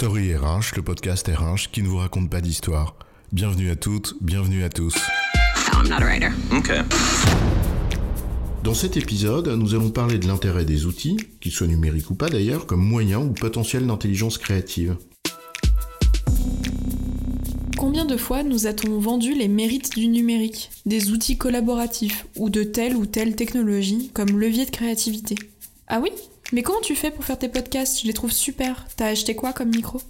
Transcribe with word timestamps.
Story 0.00 0.34
RH, 0.34 0.76
le 0.76 0.82
podcast 0.82 1.28
RH 1.28 1.70
qui 1.70 1.82
ne 1.82 1.88
vous 1.88 1.98
raconte 1.98 2.30
pas 2.30 2.40
d'histoire. 2.40 2.96
Bienvenue 3.32 3.68
à 3.68 3.76
toutes, 3.76 4.14
bienvenue 4.22 4.64
à 4.64 4.70
tous. 4.70 4.94
I'm 5.74 5.90
not 5.90 5.96
a 5.96 6.06
writer. 6.06 6.30
Okay. 6.50 6.80
Dans 8.64 8.72
cet 8.72 8.96
épisode, 8.96 9.48
nous 9.48 9.74
allons 9.74 9.90
parler 9.90 10.16
de 10.16 10.26
l'intérêt 10.26 10.64
des 10.64 10.86
outils, 10.86 11.18
qu'ils 11.42 11.52
soient 11.52 11.66
numériques 11.66 12.08
ou 12.08 12.14
pas 12.14 12.30
d'ailleurs, 12.30 12.64
comme 12.64 12.82
moyen 12.82 13.18
ou 13.18 13.32
potentiel 13.32 13.86
d'intelligence 13.86 14.38
créative. 14.38 14.96
Combien 17.76 18.06
de 18.06 18.16
fois 18.16 18.42
nous 18.42 18.66
a-t-on 18.66 18.98
vendu 19.00 19.34
les 19.34 19.48
mérites 19.48 19.94
du 19.94 20.08
numérique, 20.08 20.70
des 20.86 21.10
outils 21.10 21.36
collaboratifs 21.36 22.24
ou 22.36 22.48
de 22.48 22.62
telle 22.62 22.96
ou 22.96 23.04
telle 23.04 23.36
technologie 23.36 24.10
comme 24.14 24.40
levier 24.40 24.64
de 24.64 24.70
créativité? 24.70 25.34
Ah 25.88 26.00
oui? 26.00 26.08
Mais 26.52 26.62
comment 26.62 26.80
tu 26.80 26.96
fais 26.96 27.10
pour 27.10 27.24
faire 27.24 27.38
tes 27.38 27.48
podcasts? 27.48 28.00
Je 28.00 28.06
les 28.06 28.12
trouve 28.12 28.32
super. 28.32 28.86
T'as 28.96 29.06
acheté 29.06 29.34
quoi 29.34 29.52
comme 29.52 29.70
micro? 29.70 30.00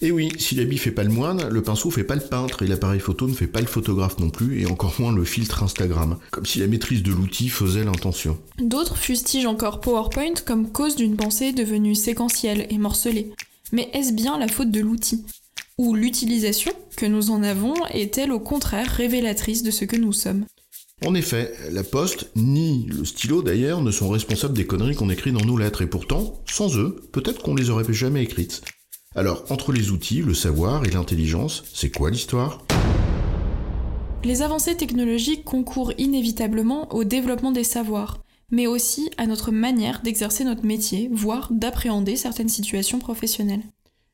Et 0.00 0.12
oui, 0.12 0.30
si 0.38 0.54
l'habit 0.54 0.78
fait 0.78 0.92
pas 0.92 1.02
le 1.02 1.10
moine, 1.10 1.48
le 1.48 1.60
pinceau 1.60 1.90
fait 1.90 2.04
pas 2.04 2.14
le 2.14 2.20
peintre 2.20 2.62
et 2.62 2.68
l'appareil 2.68 3.00
photo 3.00 3.26
ne 3.26 3.34
fait 3.34 3.48
pas 3.48 3.60
le 3.60 3.66
photographe 3.66 4.20
non 4.20 4.30
plus 4.30 4.60
et 4.60 4.66
encore 4.66 4.94
moins 5.00 5.12
le 5.12 5.24
filtre 5.24 5.64
Instagram. 5.64 6.18
Comme 6.30 6.46
si 6.46 6.60
la 6.60 6.68
maîtrise 6.68 7.02
de 7.02 7.10
l'outil 7.10 7.48
faisait 7.48 7.82
l'intention. 7.82 8.38
D'autres 8.58 8.96
fustigent 8.96 9.46
encore 9.46 9.80
PowerPoint 9.80 10.34
comme 10.46 10.70
cause 10.70 10.94
d'une 10.94 11.16
pensée 11.16 11.52
devenue 11.52 11.96
séquentielle 11.96 12.68
et 12.70 12.78
morcelée. 12.78 13.32
Mais 13.72 13.90
est-ce 13.92 14.12
bien 14.12 14.38
la 14.38 14.46
faute 14.46 14.70
de 14.70 14.80
l'outil? 14.80 15.24
Ou 15.78 15.96
l'utilisation 15.96 16.72
que 16.96 17.06
nous 17.06 17.30
en 17.30 17.42
avons 17.42 17.74
est-elle 17.86 18.30
au 18.30 18.40
contraire 18.40 18.88
révélatrice 18.88 19.64
de 19.64 19.72
ce 19.72 19.84
que 19.84 19.96
nous 19.96 20.12
sommes? 20.12 20.44
En 21.06 21.14
effet, 21.14 21.54
la 21.70 21.84
poste, 21.84 22.28
ni 22.34 22.86
le 22.86 23.04
stylo 23.04 23.40
d'ailleurs, 23.40 23.82
ne 23.82 23.92
sont 23.92 24.08
responsables 24.08 24.54
des 24.54 24.66
conneries 24.66 24.96
qu'on 24.96 25.10
écrit 25.10 25.30
dans 25.30 25.44
nos 25.44 25.56
lettres, 25.56 25.82
et 25.82 25.86
pourtant, 25.86 26.42
sans 26.44 26.76
eux, 26.76 26.96
peut-être 27.12 27.40
qu'on 27.40 27.54
les 27.54 27.70
aurait 27.70 27.92
jamais 27.92 28.24
écrites. 28.24 28.62
Alors, 29.14 29.44
entre 29.50 29.72
les 29.72 29.92
outils, 29.92 30.22
le 30.22 30.34
savoir 30.34 30.84
et 30.84 30.90
l'intelligence, 30.90 31.62
c'est 31.72 31.90
quoi 31.90 32.10
l'histoire? 32.10 32.64
Les 34.24 34.42
avancées 34.42 34.76
technologiques 34.76 35.44
concourent 35.44 35.92
inévitablement 35.98 36.92
au 36.92 37.04
développement 37.04 37.52
des 37.52 37.64
savoirs, 37.64 38.18
mais 38.50 38.66
aussi 38.66 39.10
à 39.18 39.26
notre 39.26 39.52
manière 39.52 40.02
d'exercer 40.02 40.42
notre 40.42 40.66
métier, 40.66 41.08
voire 41.12 41.48
d'appréhender 41.52 42.16
certaines 42.16 42.48
situations 42.48 42.98
professionnelles. 42.98 43.62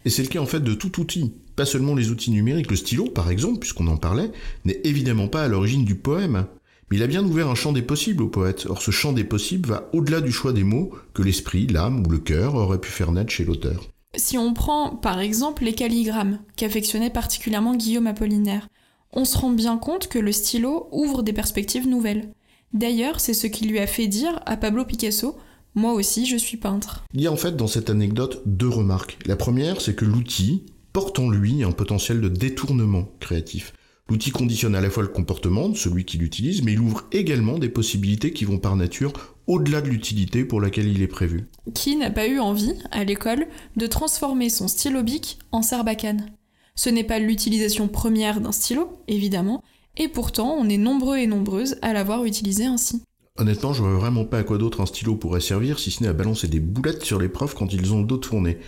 Et 0.04 0.10
c'est 0.10 0.22
le 0.22 0.28
cas 0.28 0.40
en 0.40 0.46
fait 0.46 0.60
de 0.60 0.74
tout 0.74 1.00
outil, 1.00 1.32
pas 1.56 1.64
seulement 1.64 1.94
les 1.94 2.10
outils 2.10 2.30
numériques. 2.30 2.70
Le 2.70 2.76
stylo, 2.76 3.06
par 3.06 3.30
exemple, 3.30 3.60
puisqu'on 3.60 3.86
en 3.86 3.96
parlait, 3.96 4.30
n'est 4.66 4.80
évidemment 4.84 5.28
pas 5.28 5.42
à 5.42 5.48
l'origine 5.48 5.86
du 5.86 5.94
poème. 5.94 6.46
Mais 6.94 7.00
il 7.00 7.02
a 7.02 7.08
bien 7.08 7.24
ouvert 7.24 7.48
un 7.48 7.56
champ 7.56 7.72
des 7.72 7.82
possibles 7.82 8.22
au 8.22 8.28
poète. 8.28 8.66
Or 8.68 8.80
ce 8.80 8.92
champ 8.92 9.12
des 9.12 9.24
possibles 9.24 9.68
va 9.68 9.90
au-delà 9.92 10.20
du 10.20 10.30
choix 10.30 10.52
des 10.52 10.62
mots 10.62 10.92
que 11.12 11.22
l'esprit, 11.22 11.66
l'âme 11.66 12.06
ou 12.06 12.08
le 12.08 12.20
cœur 12.20 12.54
auraient 12.54 12.80
pu 12.80 12.88
faire 12.88 13.10
naître 13.10 13.32
chez 13.32 13.44
l'auteur. 13.44 13.88
Si 14.14 14.38
on 14.38 14.54
prend 14.54 14.94
par 14.94 15.18
exemple 15.18 15.64
les 15.64 15.72
calligrammes, 15.72 16.38
qu'affectionnait 16.54 17.10
particulièrement 17.10 17.74
Guillaume 17.74 18.06
Apollinaire, 18.06 18.68
on 19.12 19.24
se 19.24 19.36
rend 19.36 19.50
bien 19.50 19.76
compte 19.76 20.06
que 20.06 20.20
le 20.20 20.30
stylo 20.30 20.86
ouvre 20.92 21.24
des 21.24 21.32
perspectives 21.32 21.88
nouvelles. 21.88 22.32
D'ailleurs, 22.72 23.18
c'est 23.18 23.34
ce 23.34 23.48
qui 23.48 23.66
lui 23.66 23.80
a 23.80 23.88
fait 23.88 24.06
dire 24.06 24.40
à 24.46 24.56
Pablo 24.56 24.84
Picasso 24.84 25.36
Moi 25.74 25.94
aussi, 25.94 26.26
je 26.26 26.36
suis 26.36 26.58
peintre. 26.58 27.02
Il 27.12 27.22
y 27.22 27.26
a 27.26 27.32
en 27.32 27.36
fait 27.36 27.56
dans 27.56 27.66
cette 27.66 27.90
anecdote 27.90 28.42
deux 28.46 28.68
remarques. 28.68 29.18
La 29.26 29.34
première, 29.34 29.80
c'est 29.80 29.96
que 29.96 30.04
l'outil 30.04 30.66
porte 30.92 31.18
en 31.18 31.28
lui 31.28 31.64
un 31.64 31.72
potentiel 31.72 32.20
de 32.20 32.28
détournement 32.28 33.08
créatif. 33.18 33.72
L'outil 34.10 34.32
conditionne 34.32 34.74
à 34.74 34.82
la 34.82 34.90
fois 34.90 35.02
le 35.02 35.08
comportement 35.08 35.70
de 35.70 35.76
celui 35.76 36.04
qui 36.04 36.18
l'utilise, 36.18 36.62
mais 36.62 36.74
il 36.74 36.80
ouvre 36.80 37.04
également 37.10 37.58
des 37.58 37.70
possibilités 37.70 38.34
qui 38.34 38.44
vont 38.44 38.58
par 38.58 38.76
nature 38.76 39.12
au-delà 39.46 39.80
de 39.80 39.88
l'utilité 39.88 40.44
pour 40.44 40.60
laquelle 40.60 40.88
il 40.88 41.00
est 41.00 41.06
prévu. 41.06 41.46
Qui 41.74 41.96
n'a 41.96 42.10
pas 42.10 42.26
eu 42.26 42.38
envie, 42.38 42.74
à 42.90 43.04
l'école, 43.04 43.46
de 43.76 43.86
transformer 43.86 44.50
son 44.50 44.68
stylo 44.68 45.02
bic 45.02 45.38
en 45.52 45.62
sarbacane? 45.62 46.26
Ce 46.74 46.90
n'est 46.90 47.04
pas 47.04 47.18
l'utilisation 47.18 47.88
première 47.88 48.42
d'un 48.42 48.52
stylo, 48.52 48.90
évidemment, 49.08 49.62
et 49.96 50.08
pourtant 50.08 50.54
on 50.58 50.68
est 50.68 50.76
nombreux 50.76 51.16
et 51.16 51.26
nombreuses 51.26 51.76
à 51.80 51.94
l'avoir 51.94 52.24
utilisé 52.24 52.66
ainsi. 52.66 53.02
Honnêtement, 53.38 53.72
je 53.72 53.82
vois 53.82 53.94
vraiment 53.94 54.26
pas 54.26 54.38
à 54.38 54.42
quoi 54.44 54.58
d'autre 54.58 54.82
un 54.82 54.86
stylo 54.86 55.16
pourrait 55.16 55.40
servir 55.40 55.78
si 55.78 55.90
ce 55.90 56.02
n'est 56.02 56.08
à 56.08 56.12
balancer 56.12 56.46
des 56.46 56.60
boulettes 56.60 57.04
sur 57.04 57.18
les 57.18 57.28
profs 57.28 57.54
quand 57.54 57.72
ils 57.72 57.92
ont 57.94 58.00
le 58.00 58.06
dos 58.06 58.18
tourné. 58.18 58.58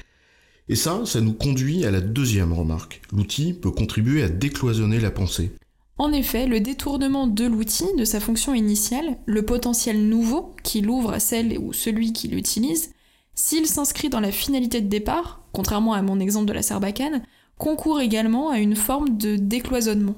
Et 0.69 0.77
ça, 0.77 1.03
ça 1.05 1.21
nous 1.21 1.33
conduit 1.33 1.85
à 1.85 1.91
la 1.91 2.01
deuxième 2.01 2.53
remarque. 2.53 3.01
L'outil 3.13 3.53
peut 3.53 3.71
contribuer 3.71 4.23
à 4.23 4.29
décloisonner 4.29 4.99
la 4.99 5.11
pensée. 5.11 5.53
En 5.99 6.13
effet, 6.13 6.47
le 6.47 6.61
détournement 6.61 7.27
de 7.27 7.45
l'outil, 7.45 7.87
de 7.97 8.05
sa 8.05 8.21
fonction 8.21 8.53
initiale, 8.53 9.17
le 9.27 9.43
potentiel 9.43 10.09
nouveau 10.09 10.55
qu'il 10.63 10.91
ouvre 10.91 11.13
à 11.13 11.21
celle 11.21 11.59
ou 11.59 11.73
celui 11.73 12.13
qui 12.13 12.29
l'utilise, 12.29 12.91
s'il 13.35 13.67
s'inscrit 13.67 14.09
dans 14.09 14.21
la 14.21 14.33
finalité 14.33 14.81
de 14.81 14.89
départ, 14.89 15.43
contrairement 15.53 15.95
à 15.95 16.03
mon 16.03 16.21
exemple 16.21 16.47
de 16.47 16.53
la 16.53 16.63
sarbacane, 16.63 17.23
concourt 17.59 18.01
également 18.01 18.51
à 18.51 18.59
une 18.59 18.77
forme 18.77 19.17
de 19.17 19.37
décloisonnement. 19.37 20.17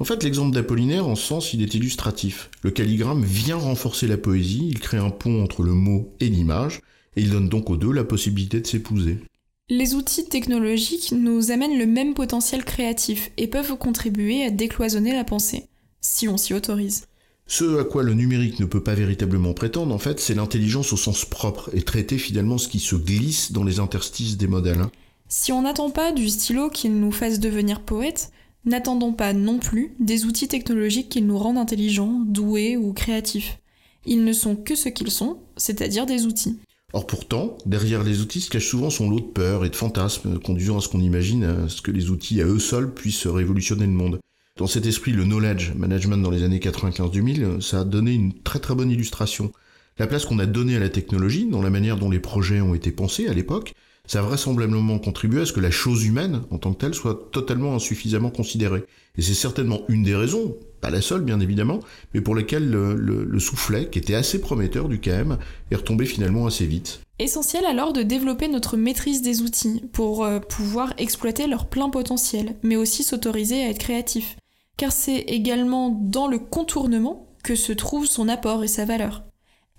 En 0.00 0.04
fait, 0.04 0.22
l'exemple 0.22 0.54
d'Apollinaire, 0.54 1.08
en 1.08 1.16
ce 1.16 1.26
sens, 1.26 1.52
il 1.52 1.62
est 1.62 1.74
illustratif. 1.74 2.50
Le 2.62 2.70
calligramme 2.70 3.24
vient 3.24 3.56
renforcer 3.56 4.06
la 4.06 4.16
poésie, 4.16 4.68
il 4.68 4.78
crée 4.78 4.96
un 4.96 5.10
pont 5.10 5.42
entre 5.42 5.62
le 5.62 5.72
mot 5.72 6.14
et 6.20 6.28
l'image, 6.28 6.80
et 7.16 7.22
il 7.22 7.30
donne 7.30 7.48
donc 7.48 7.68
aux 7.68 7.76
deux 7.76 7.92
la 7.92 8.04
possibilité 8.04 8.60
de 8.60 8.66
s'épouser. 8.66 9.18
Les 9.70 9.94
outils 9.94 10.24
technologiques 10.24 11.12
nous 11.12 11.50
amènent 11.50 11.78
le 11.78 11.84
même 11.84 12.14
potentiel 12.14 12.64
créatif 12.64 13.30
et 13.36 13.48
peuvent 13.48 13.76
contribuer 13.76 14.42
à 14.42 14.50
décloisonner 14.50 15.12
la 15.12 15.24
pensée, 15.24 15.66
si 16.00 16.26
on 16.26 16.38
s'y 16.38 16.54
autorise. 16.54 17.04
Ce 17.46 17.78
à 17.78 17.84
quoi 17.84 18.02
le 18.02 18.14
numérique 18.14 18.60
ne 18.60 18.64
peut 18.64 18.82
pas 18.82 18.94
véritablement 18.94 19.52
prétendre, 19.52 19.94
en 19.94 19.98
fait, 19.98 20.20
c'est 20.20 20.34
l'intelligence 20.34 20.94
au 20.94 20.96
sens 20.96 21.26
propre 21.26 21.68
et 21.74 21.82
traiter 21.82 22.16
finalement 22.16 22.56
ce 22.56 22.68
qui 22.68 22.78
se 22.78 22.96
glisse 22.96 23.52
dans 23.52 23.62
les 23.62 23.78
interstices 23.78 24.38
des 24.38 24.46
modèles. 24.46 24.86
Si 25.28 25.52
on 25.52 25.60
n'attend 25.60 25.90
pas 25.90 26.12
du 26.12 26.30
stylo 26.30 26.70
qu'il 26.70 26.98
nous 26.98 27.12
fasse 27.12 27.38
devenir 27.38 27.82
poète, 27.82 28.32
n'attendons 28.64 29.12
pas 29.12 29.34
non 29.34 29.58
plus 29.58 29.94
des 30.00 30.24
outils 30.24 30.48
technologiques 30.48 31.10
qu'ils 31.10 31.26
nous 31.26 31.38
rendent 31.38 31.58
intelligents, 31.58 32.22
doués 32.26 32.78
ou 32.78 32.94
créatifs. 32.94 33.58
Ils 34.06 34.24
ne 34.24 34.32
sont 34.32 34.56
que 34.56 34.74
ce 34.74 34.88
qu'ils 34.88 35.10
sont, 35.10 35.40
c'est-à-dire 35.58 36.06
des 36.06 36.24
outils. 36.24 36.58
Or 36.94 37.06
pourtant, 37.06 37.58
derrière 37.66 38.02
les 38.02 38.22
outils 38.22 38.40
se 38.40 38.48
cache 38.48 38.66
souvent 38.66 38.88
son 38.88 39.10
lot 39.10 39.20
de 39.20 39.26
peurs 39.26 39.66
et 39.66 39.68
de 39.68 39.76
fantasmes, 39.76 40.38
conduisant 40.38 40.78
à 40.78 40.80
ce 40.80 40.88
qu'on 40.88 41.00
imagine 41.00 41.44
à 41.44 41.68
ce 41.68 41.82
que 41.82 41.90
les 41.90 42.08
outils 42.08 42.40
à 42.40 42.46
eux 42.46 42.58
seuls 42.58 42.94
puissent 42.94 43.26
révolutionner 43.26 43.84
le 43.84 43.92
monde. 43.92 44.20
Dans 44.56 44.66
cet 44.66 44.86
esprit, 44.86 45.12
le 45.12 45.24
knowledge 45.24 45.74
management 45.74 46.22
dans 46.22 46.30
les 46.30 46.42
années 46.42 46.60
95-2000, 46.60 47.60
ça 47.60 47.80
a 47.80 47.84
donné 47.84 48.12
une 48.12 48.32
très 48.32 48.58
très 48.58 48.74
bonne 48.74 48.90
illustration. 48.90 49.52
La 49.98 50.06
place 50.06 50.24
qu'on 50.24 50.38
a 50.38 50.46
donnée 50.46 50.76
à 50.76 50.80
la 50.80 50.88
technologie, 50.88 51.46
dans 51.46 51.60
la 51.60 51.70
manière 51.70 51.98
dont 51.98 52.10
les 52.10 52.20
projets 52.20 52.62
ont 52.62 52.74
été 52.74 52.90
pensés 52.90 53.28
à 53.28 53.34
l'époque, 53.34 53.74
ça 54.06 54.20
a 54.20 54.22
vraisemblablement 54.22 54.98
contribué 54.98 55.42
à 55.42 55.46
ce 55.46 55.52
que 55.52 55.60
la 55.60 55.70
chose 55.70 56.06
humaine, 56.06 56.40
en 56.50 56.56
tant 56.56 56.72
que 56.72 56.78
telle, 56.78 56.94
soit 56.94 57.28
totalement 57.32 57.74
insuffisamment 57.74 58.30
considérée. 58.30 58.84
Et 59.18 59.22
c'est 59.22 59.34
certainement 59.34 59.82
une 59.88 60.04
des 60.04 60.16
raisons, 60.16 60.56
pas 60.80 60.90
la 60.90 61.00
seule 61.00 61.22
bien 61.22 61.40
évidemment, 61.40 61.80
mais 62.14 62.20
pour 62.20 62.34
lesquelles 62.34 62.68
le, 62.70 62.94
le- 62.94 63.24
le 63.24 63.38
soufflet, 63.40 63.88
qui 63.90 63.98
était 63.98 64.14
assez 64.14 64.40
prometteur 64.40 64.88
du 64.88 65.00
KM, 65.00 65.38
est 65.70 65.76
retombé 65.76 66.06
finalement 66.06 66.46
assez 66.46 66.66
vite. 66.66 67.00
Essentiel 67.18 67.64
alors 67.64 67.92
de 67.92 68.02
développer 68.02 68.46
notre 68.48 68.76
maîtrise 68.76 69.22
des 69.22 69.42
outils 69.42 69.82
pour 69.92 70.24
euh, 70.24 70.38
pouvoir 70.38 70.94
exploiter 70.98 71.46
leur 71.48 71.66
plein 71.66 71.90
potentiel, 71.90 72.54
mais 72.62 72.76
aussi 72.76 73.02
s'autoriser 73.02 73.64
à 73.64 73.70
être 73.70 73.78
créatif. 73.78 74.36
Car 74.76 74.92
c'est 74.92 75.18
également 75.26 75.90
dans 75.90 76.28
le 76.28 76.38
contournement 76.38 77.26
que 77.42 77.56
se 77.56 77.72
trouve 77.72 78.06
son 78.06 78.28
apport 78.28 78.62
et 78.62 78.68
sa 78.68 78.84
valeur. 78.84 79.24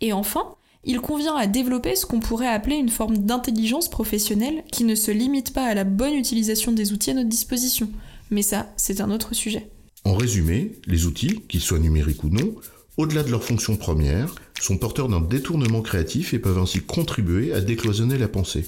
Et 0.02 0.12
enfin, 0.12 0.56
il 0.84 1.00
convient 1.00 1.36
à 1.36 1.48
développer 1.48 1.96
ce 1.96 2.06
qu'on 2.06 2.20
pourrait 2.20 2.48
appeler 2.48 2.76
une 2.76 2.90
forme 2.90 3.18
d'intelligence 3.20 3.90
professionnelle 3.90 4.64
qui 4.72 4.84
ne 4.84 4.96
se 4.96 5.12
limite 5.12 5.54
pas 5.54 5.64
à 5.66 5.74
la 5.74 5.84
bonne 5.86 6.16
utilisation 6.16 6.72
des 6.74 6.92
outils 6.92 7.12
à 7.12 7.14
notre 7.14 7.30
disposition. 7.30 7.90
Mais 8.32 8.42
ça, 8.42 8.68
c'est 8.76 9.02
un 9.02 9.12
autre 9.12 9.34
sujet. 9.34 9.70
En 10.06 10.16
résumé, 10.16 10.74
les 10.86 11.06
outils, 11.06 11.42
qu'ils 11.48 11.62
soient 11.62 11.80
numériques 11.80 12.24
ou 12.24 12.30
non, 12.30 12.56
au-delà 12.98 13.24
de 13.24 13.32
leur 13.32 13.44
fonction 13.44 13.76
première, 13.76 14.36
sont 14.60 14.78
porteurs 14.78 15.10
d'un 15.10 15.22
détournement 15.22 15.82
créatif 15.82 16.34
et 16.34 16.40
peuvent 16.40 16.58
ainsi 16.58 16.82
contribuer 16.82 17.54
à 17.54 17.62
décloisonner 17.62 18.18
la 18.18 18.28
pensée. 18.28 18.66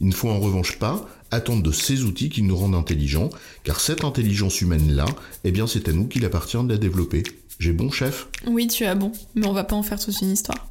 Il 0.00 0.08
ne 0.08 0.14
faut 0.14 0.28
en 0.28 0.38
revanche 0.38 0.78
pas 0.78 1.08
attendre 1.30 1.62
de 1.62 1.72
ces 1.72 2.04
outils 2.04 2.30
qu'ils 2.30 2.46
nous 2.46 2.56
rendent 2.56 2.74
intelligents, 2.74 3.30
car 3.64 3.80
cette 3.80 4.04
intelligence 4.04 4.60
humaine-là, 4.60 5.06
eh 5.44 5.50
bien 5.50 5.66
c'est 5.66 5.88
à 5.88 5.92
nous 5.92 6.06
qu'il 6.06 6.24
appartient 6.24 6.62
de 6.62 6.68
la 6.68 6.78
développer. 6.78 7.22
J'ai 7.58 7.72
bon 7.72 7.90
chef? 7.90 8.28
Oui, 8.46 8.68
tu 8.68 8.84
as 8.84 8.94
bon, 8.94 9.12
mais 9.34 9.46
on 9.46 9.52
va 9.52 9.64
pas 9.64 9.76
en 9.76 9.82
faire 9.82 9.98
toute 9.98 10.20
une 10.20 10.30
histoire. 10.30 10.70